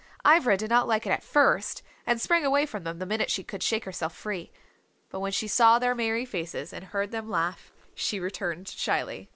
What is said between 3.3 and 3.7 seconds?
could